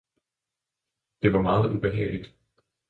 Det 1.21 1.33
var 1.33 1.41
meget 1.41 1.75
ubehageligt. 1.75 2.35